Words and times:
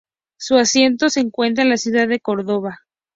Su 0.39 0.55
asiento 0.57 1.09
se 1.09 1.19
encuentra 1.19 1.63
en 1.63 1.69
la 1.69 1.77
ciudad 1.77 2.07
de 2.07 2.19
Córdoba. 2.19 2.79